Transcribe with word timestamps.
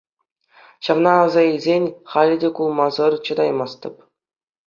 Ҫавна 0.87 1.11
аса 1.25 1.41
илсен, 1.49 1.83
халӗ 2.13 2.35
те 2.43 2.49
кулмасӑр 2.59 3.13
чӑтаймастӑп. 3.27 3.95